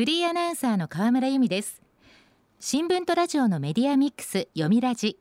[0.00, 1.82] フリーアナウンサーの河村由美です。
[2.58, 5.18] 新聞とラジオのメディアミックス読みラジ。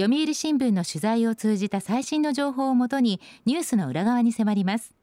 [0.00, 4.94] 読売新聞の取材を通じた最新の情報をもとにニュースの裏側に迫ります。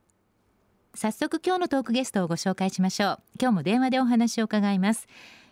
[0.96, 3.20] 早速今日のトークゲストをご紹介しましょう。
[3.40, 5.08] 今日も電話でお話を伺います。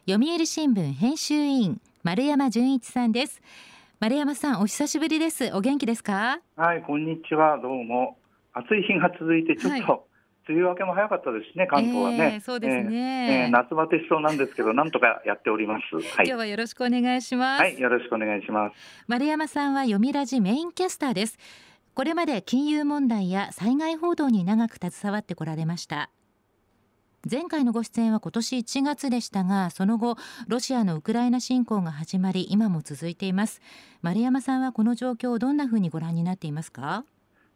[0.10, 3.40] 読売新聞編集委員丸山純一さんです。
[4.00, 5.52] 丸山さんお久しぶりです。
[5.54, 6.40] お元気ですか？
[6.56, 7.60] はいこんにちは。
[7.62, 8.18] どうも。
[8.54, 10.00] 暑い日が続いてちょっと、はい
[10.48, 12.34] 梅雨明けも早かったですね、関東はね。
[12.36, 15.96] えー、そうですね、えー、夏バテしそうなんですけど、なんとかやっております。
[15.96, 17.62] はい、今日はよろしくお願いします。
[17.62, 18.76] はい、よろしくお願いします。
[19.08, 21.38] 丸山さんは読みラジメインキャスターです。
[21.94, 26.10] これまで金融問題や災害報道に長く携わってこられました。
[27.30, 30.18] 前回のご出演は今年1月でしたがその後
[30.48, 33.62] ロシアのウクライナ侵攻が始まり今も続いています
[34.02, 37.06] 丸山さんはこの状況をどんなふうにご覧になっていますか？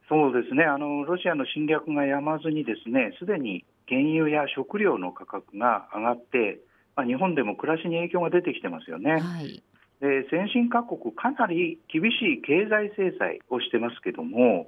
[0.09, 6.59] そうですねあのロシアの侵略がやまずにですねすでに原油や食料の価格が上がって、
[6.95, 9.19] まあ、日本でも暮らしに影響が出てきてますよね。
[9.19, 9.63] はい、
[10.01, 14.67] で先進各国、かなり厳しい経済制裁をしてますけども、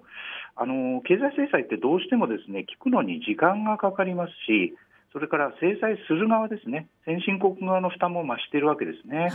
[0.55, 4.73] あの経済制裁ってどうしてもですね効くのに時間がかかりますし、
[5.11, 9.17] それから制裁する側ですね、先進国側の負担も増しているわけですね。
[9.17, 9.31] はい、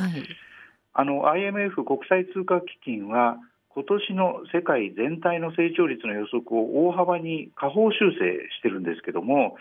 [0.94, 3.36] あの IMF・ 国際通貨基金は
[3.74, 9.56] 今年の世界全体の成長率の予測を大幅に下方修正してるんですけども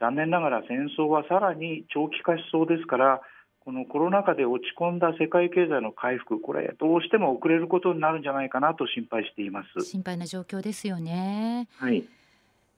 [0.00, 3.20] 残念ながら戦争はさらに長期化しそうですから
[3.62, 9.84] このコロナ禍で落ち込んだ世界経済の回復これどうしても遅れることになるんじゃないかなと心配しています。
[9.84, 11.68] 心配な状況ですよね。
[11.76, 12.04] はい。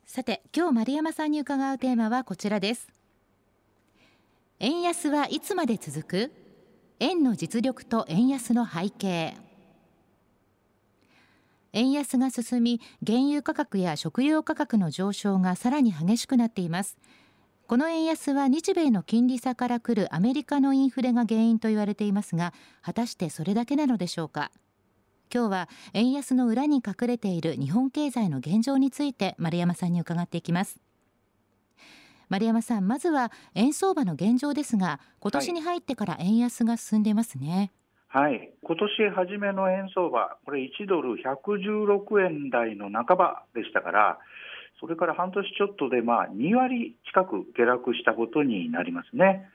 [0.04, 2.92] さて今日丸山さんに伺うテーマはこちらです。
[4.58, 6.32] 円安はいつまで続く？
[6.98, 9.34] 円の実力と円安の背景
[11.72, 16.98] 円安が進み原油価格や食用価格の上昇がさらに激しくなっています。
[17.66, 24.50] この円安は日米の金利差からくるアメリカのインフレが原因と言われていますが果たしてそれだけなのでしょうか。
[25.32, 30.78] 今日は円安の裏に隠れている日本経済の現状について丸山さんに伺っていきます。
[32.28, 37.70] 丸山さんまずは円相場の現状ですが今年に入ってから円安が進んでますね、はい、
[38.14, 44.18] はい今年初めの円相場、これ1ドル116円台の半ばでしたから、
[44.78, 49.48] それから半年ちょっとでまあ2割近く下落したことになりますね。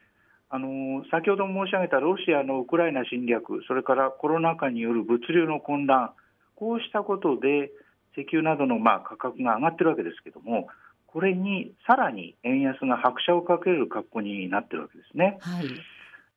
[0.50, 6.14] あの先ほど申し上げたロシアのウクライナ侵略、それからコロナ禍による物流の混乱、
[6.56, 7.70] こうしたことで
[8.18, 10.68] 石油などのまあ価格が上がってるわけですけども、
[11.06, 15.38] これにさらに円安が拍車をかける格好になってるわけですね。
[15.42, 15.66] はい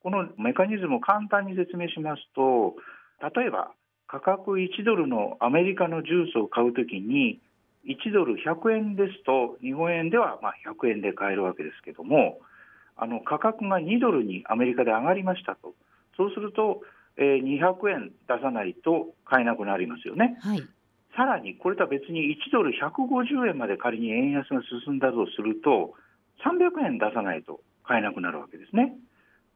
[0.03, 2.75] このメカニズムを簡単に説明しますと
[3.35, 3.73] 例えば
[4.07, 7.41] 価格1ドルのアメリカのジュースを買うときに
[7.87, 12.41] 1ドル100円ですと日本円ではまあ100円で買えるわけですけども
[12.97, 15.75] あの価格が2ドルにアメリカで上がりましたと
[16.17, 16.83] そうすると、
[17.17, 20.39] えー、200円出さないと買えなくなりますよね。
[20.41, 20.63] はい
[21.17, 25.93] さらにこれとは別に1ドル150円まで仮に円安が進んだとすると
[26.47, 28.97] 300円出さないと買えなくなるわけですね。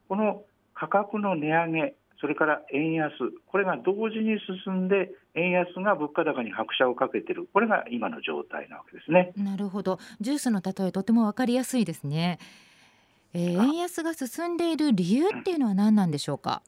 [0.09, 0.43] この
[0.75, 3.13] 価格の値上げ、それから円安、
[3.47, 9.33] これが同時に進んで、円安が物価高に拍車をかけている、これが今の状態なわけですね。
[9.37, 12.39] なるほど、ジュースの例え、とても分かりやすいですね。
[13.35, 16.63] えー、円安が進んでいる理由っていうのは何なんでしょうか？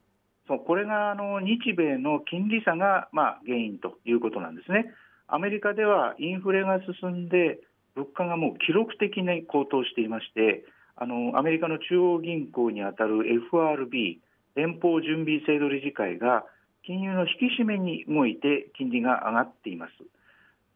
[0.48, 4.92] そうこれがあの日米の金利差がまあ原因ということなんですね。
[5.28, 7.60] アメリカではインフレが進んで
[7.94, 10.64] 物価がもう記録的に高騰していまして、
[10.96, 14.20] あのアメリカの中央銀行にあたる FRB
[14.54, 16.44] 連邦準備制度理事会が
[16.84, 19.92] 金融の引き締めに動いて金利が上がっています。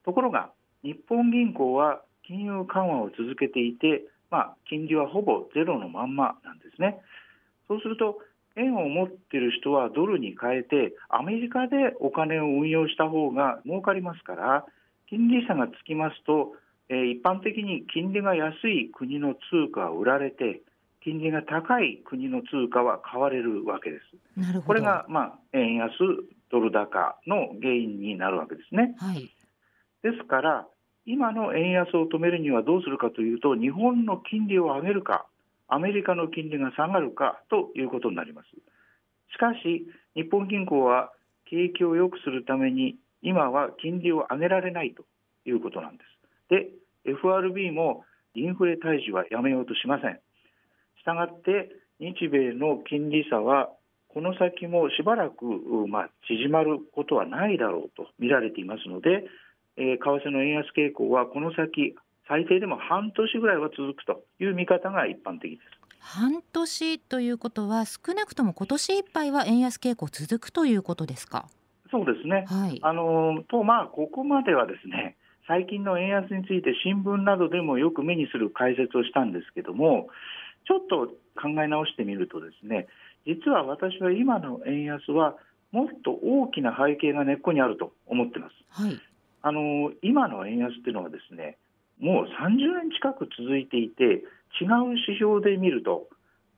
[0.05, 0.51] ところが
[0.83, 7.01] 日本銀行は金融緩和を続けていて、まあ、金利はほぼゼロのまんまなんですね。
[7.69, 8.19] そうすると
[8.57, 14.65] 円を持っている人はドルに変えてアメリカでお金を運用した方が儲かりますから
[15.09, 16.53] 金利差がつきますと
[16.91, 20.63] 一般的に金利が安い国の通貨は売られて
[21.03, 24.63] 金利が高い国の通貨は買われるわけです。
[24.67, 25.93] これが、まあ、円安
[26.51, 28.95] ドル高の原因になるわけですね。
[28.99, 29.31] はい、
[30.03, 30.67] ですから
[31.07, 35.27] 今の円安を止めるにはどうするかというと日本の金利を上げるか
[35.69, 38.49] アメリカの金利が下がるかということになります。
[39.33, 41.13] しかし日本銀行は
[41.49, 45.05] 景気を良くするために今は金利を上げられないと
[45.49, 46.11] いうことなんです。
[46.49, 48.05] で FRB も
[48.35, 50.15] インフレ退治はやめようとしません。
[50.99, 53.71] したがって日米の金利差は
[54.09, 55.45] この先もしばらく、
[55.89, 59.25] まあ、縮まることはないだろうと見られていますので、
[59.77, 61.95] えー、為替の円安傾向はこの先
[62.29, 65.63] 最低でも半年ぐらいは続くという見方が一般的です。
[66.01, 71.47] 半年ということは少なくとも今年いっぱいは円安傾向続くということですか？
[71.91, 72.47] そうですね。
[72.49, 75.17] はい、あのとまあここまではですね。
[75.51, 80.07] 最近の円安について新聞などでもよく目にする解説をしたんですけども、
[80.65, 82.87] ちょっと考え直してみるとですね、
[83.27, 85.35] 実は私は今の円安は
[85.73, 88.55] もっと大きな背景が根っこにあると思ってます。
[88.71, 88.97] はい、
[89.43, 91.59] あの今の円安っていうのはですね、
[91.99, 94.23] もう30年近く続いていて、
[94.63, 96.07] 違う指標で見ると、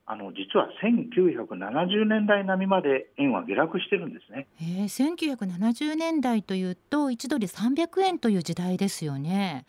[0.05, 4.47] あの実は1970年代並みまで円は下落してるんですね。
[4.59, 9.65] えー、1970年代というと1ドル300円という時代ですよね。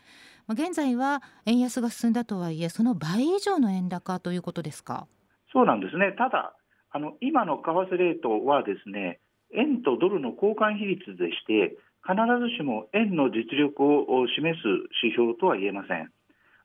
[0.46, 5.06] まあ、現在は円安が進んだとはいえその倍以上の円高ということですか？
[5.52, 6.12] そうなんですね。
[6.19, 6.54] ただ
[6.90, 9.20] あの今の為替レートはですね
[9.54, 14.66] 円とドルの交換比率でして必ずしも円の実力を示す
[15.02, 16.10] 指標とは言えません。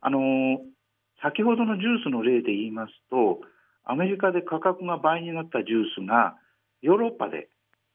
[0.02, 0.20] あの
[1.22, 3.42] 先ほどのジュースの例で言いますと
[3.90, 6.36] アメリカで価格が倍になったジュースが
[6.82, 7.50] ヨーロッパで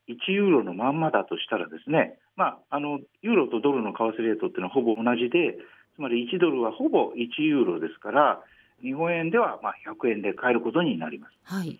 [0.09, 5.57] 1ユーロのまんまだとしたらですね、まあ、あのユーロとドルの為替レートっていうのはほぼ同じで
[5.95, 8.41] つまり1ドルはほぼ1ユーロですから
[8.83, 11.79] 日本円ではまあ100円で買えることになります、はい、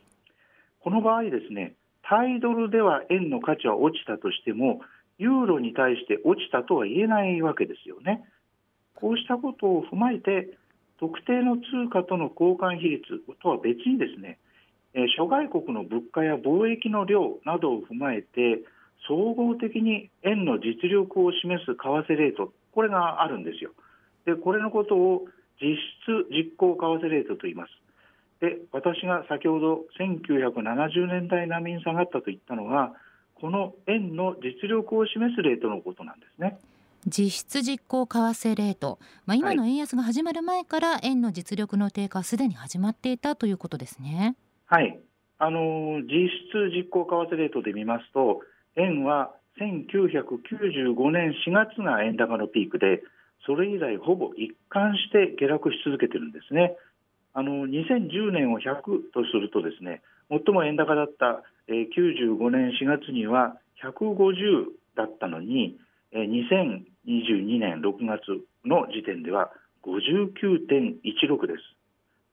[0.79, 1.75] この場合ですね
[2.09, 4.81] 対ドルでは円の価値は落ちたとしても
[5.19, 8.25] ユーロに対して落ちたとは言えないわけですよね。
[8.95, 10.57] こうしたことを踏まえて
[10.99, 13.03] 特定の通貨との交換比率
[13.43, 14.39] とは別にですね、
[15.17, 18.63] 諸外国の物価や貿易の量などを踏まえて
[19.09, 23.73] 総合的に円の実力を示す為替レートこれがあるんですよ。
[24.25, 25.27] でこれのことを
[25.61, 27.71] 実質実行為替レートと言います。
[28.41, 32.95] で私が先ほど1970年代並みに下がったと言ったのは
[33.35, 36.59] この円の実力を示すレートのことなんですね。
[37.07, 44.37] 実質実行為替レート、まあ、今の円安が始まる前から円の実力の低下はすでに始まっていたということですね。
[44.67, 44.99] はい
[45.39, 48.41] あの実質実行為替レートで見ますと
[48.77, 53.03] 円は1995年4月が円高のピークで
[53.47, 56.77] それ以来ほぼ一貫して下落し続けてるんですね。
[57.35, 64.67] あの2010年を100とするとですね最も円高だった、えー、95年4月には150
[64.97, 65.77] だったのに、
[66.13, 66.31] えー、
[67.07, 68.23] 2022年6月
[68.65, 69.51] の時点では
[69.85, 71.63] 59.16です。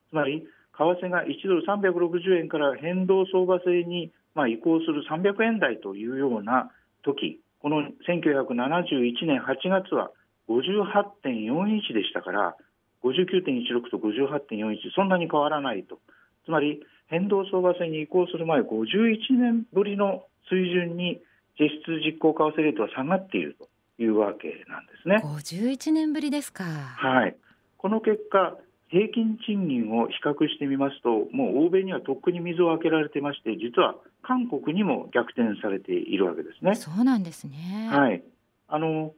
[0.10, 0.48] つまり
[0.78, 6.72] 為替が1ドル360円から変動相場制にまあ移行する300円台というような
[7.04, 10.12] 時この1971年8月は
[10.50, 12.56] 58.41でしたから
[13.04, 16.00] 59.16と58.41そんなに変わらないと
[16.46, 21.22] つまり変動相場制に移行する前51年ぶりの水準に
[21.60, 23.68] 実質実行為替レートは下がっていると
[24.04, 25.22] いうわけなんですね。
[25.24, 26.64] 51年ぶりですか。
[26.64, 27.36] はい。
[27.78, 28.58] この結果、
[28.90, 36.76] 平均賃金を比較してみますと、もう欧米にはとっくに水を開けられてまして、実は韓国にも逆転されているわけですね。
[36.76, 37.90] そうなんですね。
[37.90, 38.24] はい。
[38.68, 39.14] あの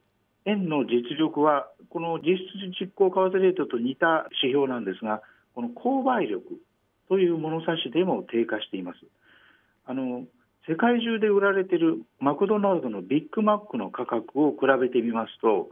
[0.45, 5.21] 円の実力はこの実質実行為替レートと似た指標なんですが、
[5.55, 6.59] この購買力
[7.07, 8.99] という物差しでも低下しています。
[9.85, 10.25] あの
[10.67, 15.69] 世界中で売られているマクドナルドのビッグマックの価格を比べてみますと、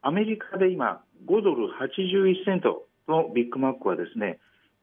[0.00, 4.38] アメリカで今、5ドル81セントのビッグマックはですね、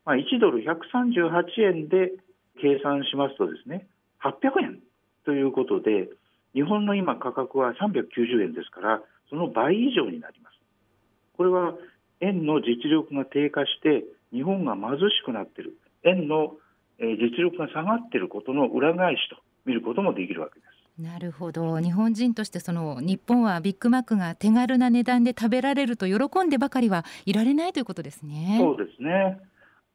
[0.05, 2.13] まあ、1ドル138円で
[2.61, 3.87] 計算しますとですね、
[4.23, 4.79] 800円
[5.25, 6.09] ということで、
[6.53, 10.59] 日本の今価格は390円ですから、その倍以上になります。
[11.37, 11.73] これは
[12.21, 16.55] 円の実力が低下して、日本が貧しくなっている、円の
[16.99, 20.79] 実力が下がっていることの裏返しと見ることもできるわけです。
[21.01, 28.57] なるほど日本人としてその日本はビッグマックが手軽な値段で食べられると喜んでばかりはいられないということですね。
[28.59, 29.39] そうですね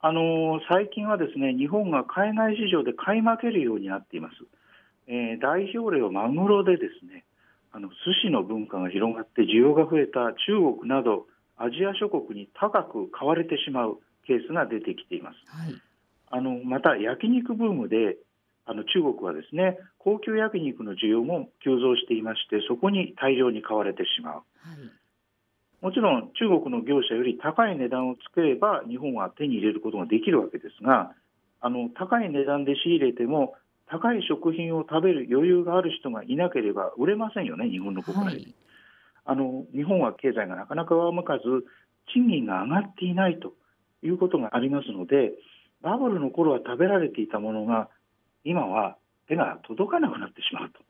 [0.01, 4.35] あの最近はですね日本が海外市場で買い負けるようになっています。
[5.07, 7.25] えー、代表例はマグロでですね
[7.73, 7.95] あの寿
[8.29, 11.27] 司の文化が広がって需要が増えた中国など
[11.59, 15.37] アジア諸国に高く買われてしまうケースが出てきています。
[15.49, 15.75] はい
[16.31, 18.17] あのまた焼肉ブームで
[18.67, 24.45] あの中国はですね高級焼肉の需要も急増していましてそこに大量に買われてしまう、はい、
[25.83, 31.13] もちろん中国の業者より高い値段をつければ日本は手に入れることができるわけですが
[31.61, 33.55] あの高い値段で仕入れても
[33.87, 38.55] 高い食品を食べる余裕がある人がいなければ売れませんよね日本の国内に、はい、
[39.27, 41.43] あの日本は経済がなかなか上向かず
[42.15, 43.53] 賃金が上がっていないと
[44.03, 45.33] いうことがありますので
[45.85, 47.91] バブルの頃は食べられていたものが
[48.43, 48.97] 今は
[49.29, 50.81] 手が届かなくなってしまうと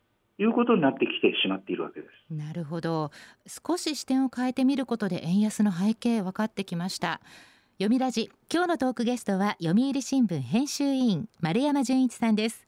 [0.42, 2.32] いうことになってきてしまっているわけです。
[2.32, 3.10] なるほど。
[3.46, 7.20] 少し視点を変えてみることで円安の背景分かってきました。
[7.78, 12.66] 読みラジ今日のトークゲストは読売新聞編集委員丸山純一さんです。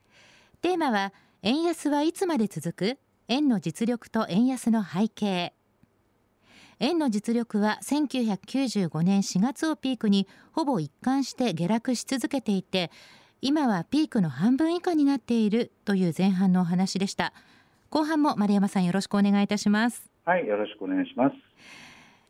[0.62, 2.98] テーマは円安はいつまで続く？
[3.28, 5.55] 円の実力と円安の背景。
[6.78, 12.90] 円の実力は1995年4月をピークにほぼ一貫して下落し続けていて
[13.40, 17.32] 今はピークの半分以下になっているという前半のお話でした。
[17.90, 20.10] 後半も丸山さんよろしくお願いいたします。
[20.24, 21.36] はいよろしくお願いします。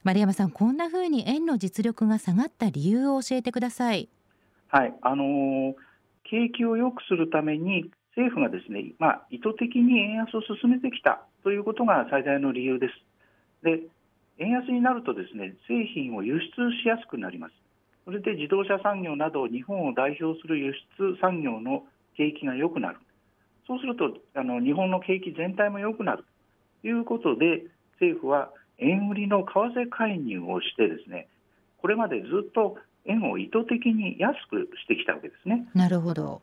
[0.05, 4.09] 丸山さんこんな風に円の実力が下がった理由を教えてください。
[4.69, 5.75] はいあのー、
[6.25, 12.93] 景気を良くするために政府がですね、まあ、意図的に円安を進めてきたということが最大の理由です。
[13.62, 13.83] で
[14.38, 17.55] 円安になるとですね製品を輸出しやすくなります。
[18.05, 21.85] それで自動車産業など日本を代表する輸出産業の
[22.16, 22.99] 景気が良くなる。
[23.66, 26.25] そうするとあの日本の景気全体も良くなる
[26.83, 27.64] ということで
[28.00, 31.26] 政府は円売りの為替介入をしてですね
[31.78, 32.76] これまでずっと
[33.07, 35.69] 円を意図的に安くしてきたわけですね。
[35.75, 36.43] なるほど。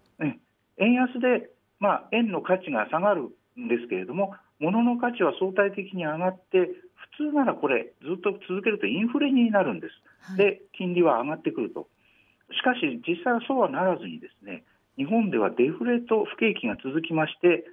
[0.78, 1.50] 円安で
[1.84, 3.24] まあ、円の価値が下がる
[3.60, 6.72] んですけれども、物の価値は相対的に上がって、
[7.18, 11.88] 普通ならこれ、ずっと続けるとインフレになるんです、で金利は上がってくると、
[12.52, 14.64] しかし実際はそうはならずに、ですね
[14.98, 17.66] 日本ではデフレと不景気が続きまして、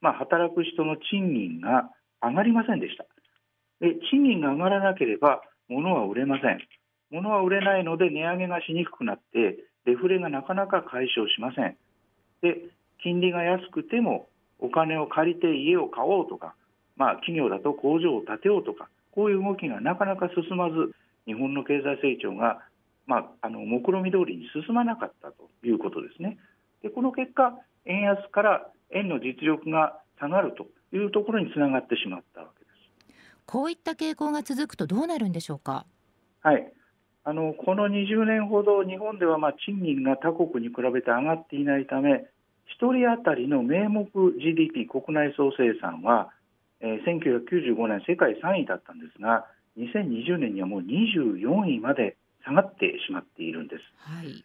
[0.00, 1.90] まあ、働く人の賃金が
[2.22, 3.04] 上がりませんでした。
[3.80, 6.58] で賃金が上がらなければ物は売れません。
[7.10, 11.76] 物は売れないので値上げがしにくくなってデフレがなかなか解消しません。
[12.42, 12.62] で
[13.02, 16.54] 金利が安くてもお金を借りて家を買おうとか、
[16.96, 20.94] まあ、企業だと工場を建てようとか、こういう動きがなかなか進まず、
[21.26, 22.60] 日本の経済成長が、
[23.06, 26.38] まあ、あの目論見通りに進まなかったということですね。
[26.82, 33.14] でこの結果、円安から円の実力が下がるというところにつながってしまったわけです。
[33.46, 35.86] こういった傾向が続くとどうなるんでしょうか？
[36.42, 36.72] はい。
[37.24, 42.26] あのこの20年ほど日本ではまあ賃金が他国に比べて上がっていないため
[42.80, 44.04] 1人当たりの名目
[44.38, 46.30] GDP 国内総生産は、
[46.84, 49.46] えー、1995年世界3位だったんですが
[49.78, 53.82] 2020年にはもう24位まで下がってしまっているんです。
[53.96, 54.44] はい、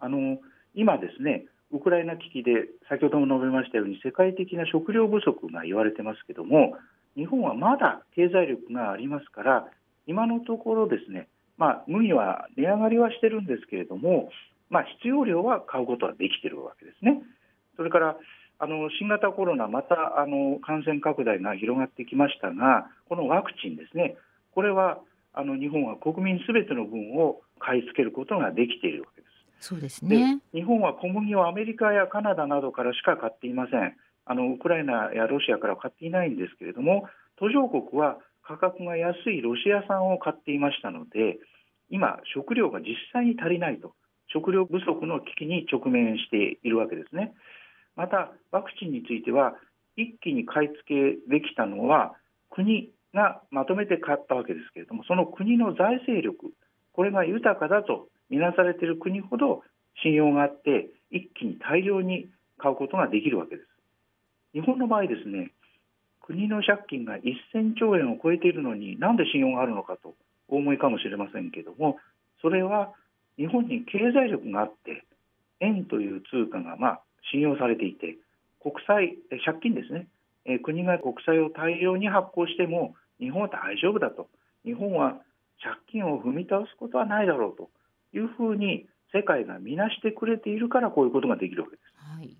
[0.00, 0.38] あの
[0.74, 6.76] 今ですねウクライナ危機で先ほども述べましたように世界的な食料不足が言われてますけども
[7.16, 9.66] 日本はまだ経済力がありますから
[10.06, 14.30] 今のところですね、まあ、麦は値上がりはしてるんですけれども、
[14.70, 17.22] まあ、必要量は買うことはできてるわけですね。
[17.76, 18.16] それから
[18.98, 24.16] 新型コロナ、またあの感染拡大が広がってきましたが、このワクチンですね、
[24.54, 24.98] これは
[25.34, 29.26] あの日本は国民すべての分を買い付けることができているわけで
[29.60, 29.68] す。
[29.68, 33.96] そうですね日本は小麦をアメリカやカナダなどからしか買っていません。
[34.28, 37.08] あのウクライナやロシアから買っていないんですけれども、
[37.38, 41.38] 途上国は価格が安いロシア産を買っていましたので、
[41.90, 43.94] 今、食料が実際に足りないと、
[44.32, 47.32] 食料不足の危機に直面しているわけですね。
[47.96, 49.54] またワクチンについては
[49.96, 50.94] 一気に買い付け
[51.28, 52.14] できたのは
[52.50, 56.52] 国がまとめて買ったわけですけれどもその国の財政力
[56.92, 59.62] これが豊かだとみなされている国ほど
[60.02, 63.68] 信用があって一気に大量に買うことができるわけです。
[64.52, 65.52] 日本の場合ですね
[66.22, 70.14] 国の借金が1000兆円を超えているのになんで信用があるのかと
[70.48, 71.98] お思いかもしれませんけども
[72.40, 72.92] それは
[73.36, 75.04] 日本に経済力があって
[75.60, 77.00] 円という通貨がまあ
[77.30, 78.16] 信用されていて
[78.60, 80.08] 国債借金ですね、
[80.44, 84.28] え国が国債を大量に発行しても日本は大丈夫だと
[84.64, 85.22] 日本は
[85.62, 87.70] 借金を踏み倒すことはないだろうと
[88.12, 91.94] いうふうに世界が見なしてくれているからこういうことができるわけです。
[91.96, 92.36] はい、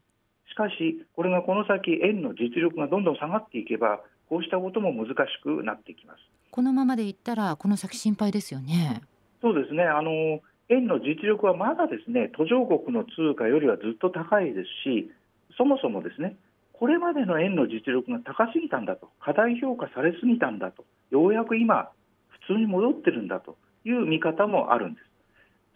[0.51, 6.21] しかしこれがこの先円の実力がどんどん下がっていけばこうしたことも難しくなってきます。
[6.51, 9.03] このままでいったらこの先心配ですよね。
[9.41, 9.85] そうですね。
[9.85, 15.11] あの円の実力はまだですね途上国の通貨よりはずっと高いですし
[15.57, 16.37] そもそもですね
[16.73, 21.89] これまでの円の実力が高すぎたんだと過大評価されすぎたんだとようやく今
[22.29, 25.07] 普通に戻ってるんだという見方もあるんです。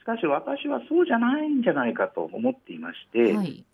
[0.00, 3.64] しかし私はそうじゃないんじゃないかと思っていまして、はい、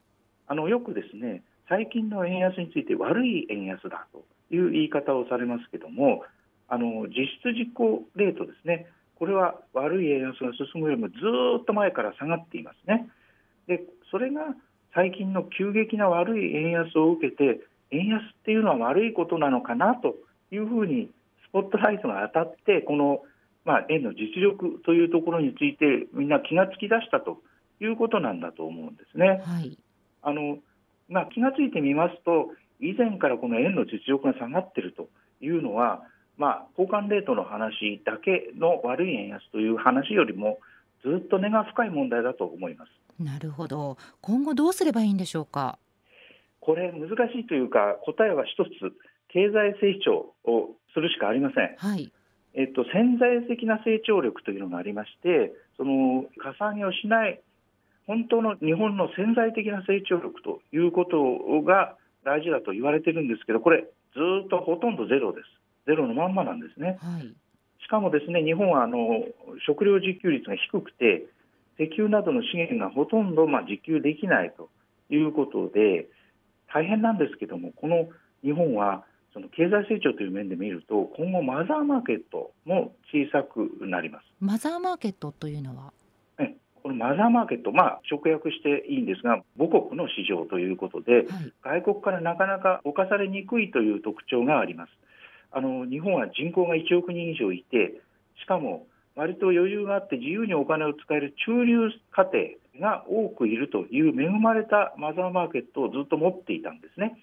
[0.49, 6.25] あのよくですね最近の円安について悪い円安だという言い方をされますけども
[6.69, 8.87] あの実質実行レートですね
[9.19, 11.15] これは悪い円安が進むよりもず
[11.61, 13.09] っと前から下がっていますね。
[13.67, 14.55] でそれが
[14.95, 20.17] 最近の急激な悪い円安を受けて円安っていうのは悪いことなのかなと
[20.51, 21.11] いうふうに
[21.49, 23.23] スポットライトが当たってこの、
[23.65, 27.39] まあ、円の実力というところについてみんな気がつきだしたと
[27.81, 29.43] いうことなんだと思うんですね。
[29.45, 29.79] はい、
[30.23, 30.59] あの
[31.09, 35.09] まあ、気がついてみますと以前からこの円の実力が下がっていると
[35.41, 36.03] いうのは
[36.37, 40.59] まあ、交換レートの話だけの悪い円安という話よりも
[41.03, 42.91] ずずっと根が深い問題だと思います。
[43.23, 43.97] なるほど。
[44.21, 45.79] 今後どうすればいいんでしょうか？
[46.61, 48.69] これ難しいというか答えは一つ
[49.29, 52.13] 経済成長をするしかありません、はい。
[52.55, 57.41] えっと、潜在的な成長力というのがありましてそのかさ上げをしない
[58.07, 65.47] 本当の日本の潜在的な成長力ということが大事だと言われてるんですけどこれずっとほとんどゼロです
[65.87, 67.35] ゼロのまんまなんですね、はい、
[67.83, 68.99] しかもですね日本はあの
[69.67, 71.27] 食料自給率が低くて
[71.79, 74.69] 石油などの資源がほとんどまあ自給できないと
[75.09, 76.09] いうことで
[76.73, 78.09] 大変なんですけどもこの
[78.43, 84.25] 日本はその経済成長という面で見ると今後マザーマーケットも小さくなります。
[84.41, 85.93] マザーマーケットというのは？
[86.83, 91.27] このマザーマーケット、まあ、直訳していいんですが母国の市場ということで、
[91.63, 94.91] はい、外国からなかなか侵されにくいという特徴があります
[95.57, 97.95] あの日本は人口が1億人以上いて
[98.43, 102.29] しかも割と余裕があって自由にお金を使える中流家
[102.79, 107.17] 庭が多くいるという恵まれたマザーマーケットをずっと持っていたんですね。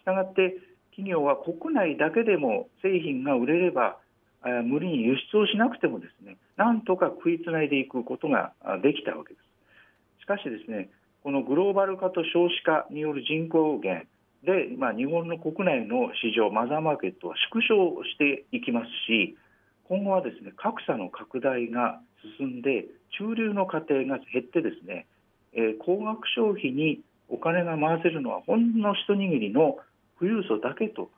[0.00, 0.56] したがって
[0.90, 3.98] 企業は国内だけでも製品が売れれば
[4.42, 10.22] 無理に輸出をしなくてもですねなんとか食いつないでいくことができたわけです。
[10.22, 10.90] しかしですね
[11.22, 14.08] このグローバル化と少子化による人口減
[14.44, 19.36] で、まあ、日本の国内の市場マザーマーケットは縮小していきますし
[19.88, 22.00] 今後はですね格差の拡大が
[22.38, 22.86] 進んで
[23.18, 25.06] 中流の家庭が減ってですね、
[25.54, 29.76] えー、高額消費にお金が回せるのはほんの一握りの
[30.18, 31.10] 富裕層だけと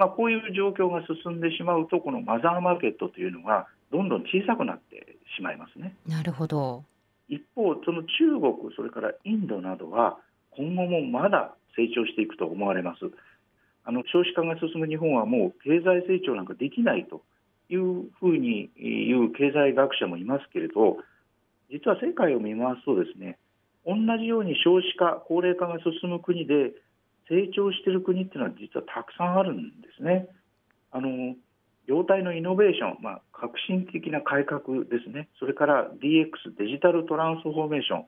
[0.00, 5.94] まあ、こういう状況が進んでしまうとこのマザーマーケットというのがどんどん小さくなってしまいますね。
[6.08, 6.84] なるほど
[7.28, 10.16] 一方、その中国、それからインドなどは
[10.52, 13.10] 今後もまだ成長していくと思われます。
[13.84, 17.22] あの少子化が進む日本はもう経済成長なんかできないと
[17.68, 20.98] いうふうに言う経済学者もいますけれど、
[21.70, 23.38] 実は世界を見回すとですね、
[23.86, 26.72] 同じように少子化、高齢化が進む国で
[27.28, 30.28] 成長している国っていうのは実はたくさんあるんですね。
[30.90, 31.34] あの
[31.88, 38.04] 業態のイノベーション、まあ、革新的な改革ですね、それから DX、デジタルトランスフォーメーション、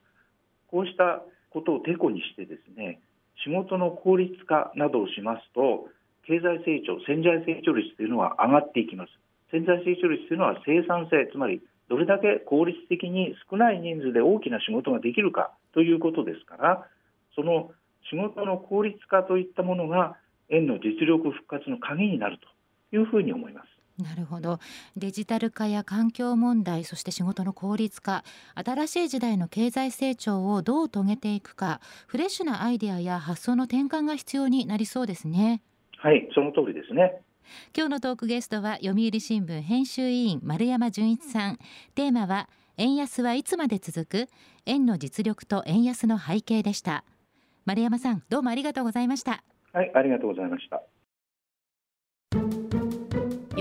[0.68, 3.00] こうしたことをてこにしてですね、
[3.44, 5.88] 仕事の効率化などをしますと、
[6.26, 9.10] 経済成長、潜在成長率というのは上がっていきます。
[9.50, 16.86] 潜在成長率というのは生産性、つまりどれだけ効率的に少ない人数で大きな仕事ができるかということですから、
[17.34, 17.72] その
[18.08, 20.16] 仕事の効率化といったものが
[20.48, 23.71] 円の実力復活の鍵になるというふうに思います。
[23.98, 24.58] なるほど。
[24.96, 28.24] デジタル化や環境問題そして仕事の効率化
[28.54, 35.62] 新しい時代の経済成長をどう遂げていくかフレッシュなアイデアや発想の転換が必要になりそうですね。
[35.98, 37.20] はいその通りですね。
[37.76, 41.58] 今日のトークゲストは読売新聞編集委員丸山純一さん。
[41.94, 44.28] テーマは円安はいつまで続く
[44.64, 47.04] 円の実力と円安の背景でした。
[47.66, 49.44] 丸山さんどうもありがとうございました。
[49.72, 50.82] はいありがとうございました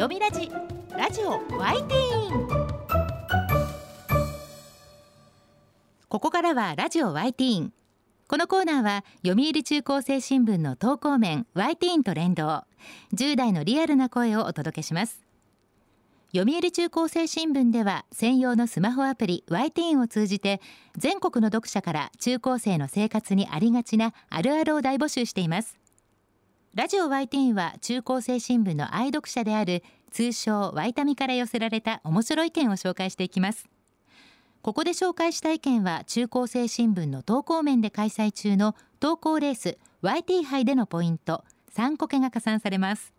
[0.02, 0.50] 読みラジ
[0.98, 2.48] ラジオワイティーン。
[6.10, 7.74] ここからはラジオワイティーン。
[8.28, 12.64] このコーナーは読売中高生新聞の投稿面ワイティーンと連動。
[13.14, 15.22] 10代のリアルな声をお届けします。
[16.36, 20.62] 読売中高生新聞では専用のスマホアプリ y ティーンを通じて
[20.98, 25.81] 全国の読者から中高生の生活にありがちなあるあるを大募集しています。
[26.73, 33.67] ラジオ y ティーンは中高生新聞の愛読者である通称ワイタミから寄せられた面白い意見を紹介していきます。
[34.62, 41.43] ここで紹介した意見は中高生新聞の投稿面で開催中の投稿レース YT 杯でのポイント。
[41.75, 43.13] 3個けが加算されます。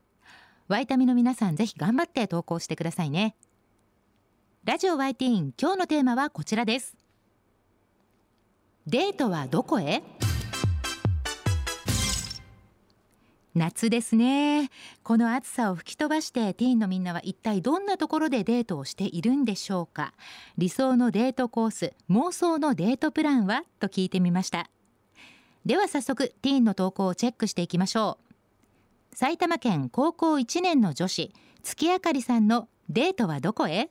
[0.68, 3.34] ワイタミの皆さんぜひ頑張って投稿してくださいね。
[4.64, 6.96] ラジオワイティーン今日のテーマはこちらです。
[8.86, 10.02] デートはどこへ？
[13.54, 14.70] 夏ですね。
[15.02, 20.14] この暑さを吹き飛ばしてティーンのみんなは一体どんなところでデートをしているんでしょうか。
[20.56, 24.70] 理想のデートコース妄想のデートプランはと聞いてみました。
[25.66, 28.18] では早速ティーンの投稿をチェックしていきましょ
[29.12, 29.16] う。
[29.16, 33.90] 埼玉県高校1年の女子月明かりさんのデートはどこへ？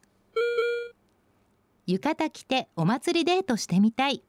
[1.85, 4.23] 浴衣着てお祭りデートしてみたい。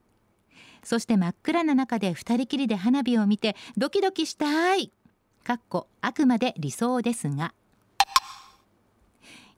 [0.84, 4.92] そして真っ暗な中で二人きりで花火を見てドキドキしたい。
[5.42, 7.52] かっこあくまで理想ですが。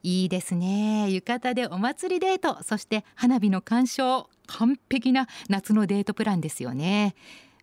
[0.02, 1.10] いいですね。
[1.10, 2.62] 浴衣でお祭りデート。
[2.62, 4.28] そして花火の鑑賞。
[4.46, 7.14] 完璧な夏のデートプランですよね。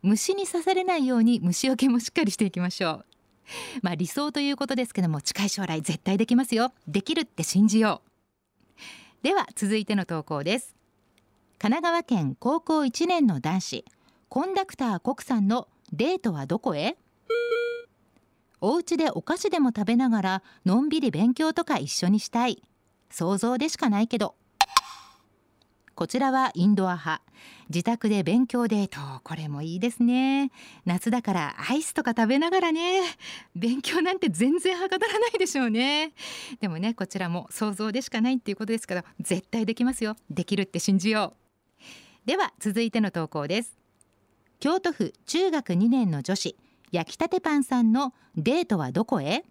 [0.01, 3.05] 虫に刺されないように虫除けもしっかりしていきましょう。
[3.83, 6.73] まあ理想ということですけども近い将来絶対できますよ。
[6.87, 9.23] できるって信じよう。
[9.23, 10.75] では続いての投稿です。
[11.59, 13.85] 神奈川県高校1年の男子
[14.29, 16.97] コンダクター国さんのデートはどこへ？
[18.61, 22.61] お家でお菓子でも食べながらのんびり勉強とか一緒にしたい。
[23.09, 24.35] 想像でしかないけど。
[25.95, 27.23] こちらはインドア派。
[27.69, 28.99] 自宅で勉強デート。
[29.23, 30.51] これもいいですね。
[30.85, 33.01] 夏だからアイスとか食べながらね。
[33.55, 36.13] 勉強なんて全然はかどらないでしょうね。
[36.59, 40.15] でもねこちらも想像でしかないっていうことですから絶対できますよ。
[40.29, 42.27] できるって信じよう。
[42.27, 43.75] では続いての投稿です。
[44.59, 46.55] 京都府中学2年の女子。
[46.91, 49.45] 焼きたてパンさんのデートはどこへ？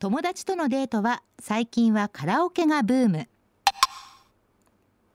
[0.00, 3.28] 友達とのデートは最近はカラオケがブーム。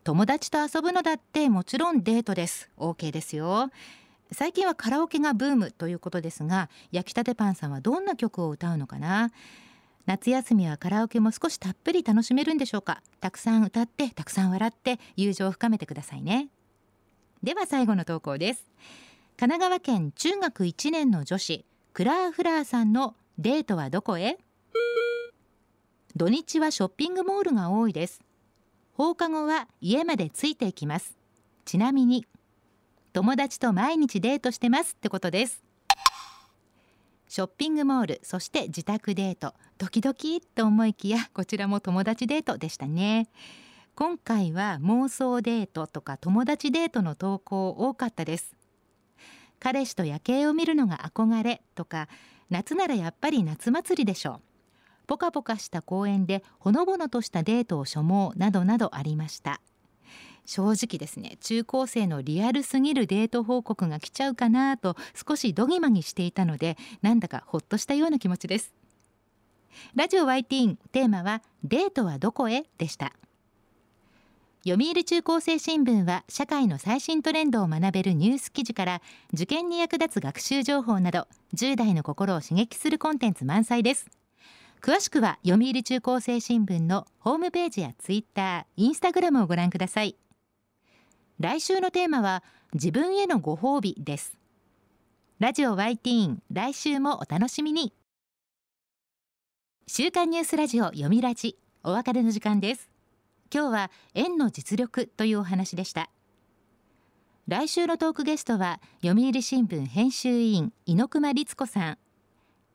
[0.06, 2.70] 友達と遊ぶのだってもちろんデートです。
[2.78, 3.70] OK ですよ。
[4.32, 9.30] 最近はカラオケがブームということですが焼きたてパンさんはどんな曲を歌うのかな？
[10.06, 13.04] 夏休みはカラオケも少したっぷり楽しめるんでしょうか？
[13.20, 16.48] たくさん歌ってたくさん笑って友情を深めてくださいね。
[17.44, 18.66] では最後の投稿です。
[19.38, 24.38] 神奈川県中学1年の女子クラーフラーさんのデートはどこへ？
[26.16, 28.22] 土日はショッピングモールが多いです。
[28.94, 31.18] 放課後は家までついていきます。
[31.66, 32.26] ちなみに
[33.14, 35.64] 友達と毎日デートしてますってことです。
[37.28, 39.54] ショッピングモールそして自宅デート。
[39.80, 43.28] ドキドキと思いきやこちらも友達デートでしたね。
[43.96, 48.56] 今回は妄想デートとか友達デートの投稿多かったです。
[49.62, 52.10] 彼氏と夜景を見るのが憧れとか
[52.50, 54.42] 夏ならやっぱり夏祭りでしょう。
[55.08, 59.62] ポカポカした公園でほのぼのとしたデートを所望などなどありました。
[60.46, 64.98] 正直ですね中高生のリアルすぎるデート報告が来ちゃうかなと
[65.28, 68.74] 少しドギマギしていたのでなんだかほっとしたような気持ちです。
[69.96, 72.66] ラジオ YT テーマはデートはどこへ？
[72.80, 73.14] でした。
[74.64, 79.02] 読売中高生新聞は社会の最新トレンドを学べるニュース記事から
[79.34, 84.06] 受験に役立つ学習情報など10代の心を刺激するコンテンツ満載です。
[84.80, 90.16] 詳しくは読売中高生新聞のホームページやツイッター、インスタグラムをご覧ください。
[91.40, 92.44] 来週のテーマは
[92.76, 94.38] 自分へのご褒美です。
[95.40, 97.94] ラジオ Y ティーン来週もお楽しみに。
[99.88, 102.91] 週刊ニュースラジオ読みラジお別れの時間です。
[103.54, 106.10] 今日は円の実力というお話でした。
[107.48, 111.98] 来週のトークゲストは読売新聞編集委員猪熊律子さん。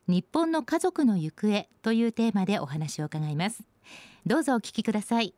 [0.07, 3.65] 日本の家族の行方というテーマでお話を伺います。
[4.27, 5.35] どうぞお聞きください。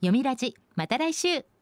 [0.00, 1.55] 読みラジまた来週。